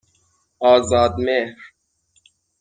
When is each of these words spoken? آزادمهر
آزادمهر 0.59 1.55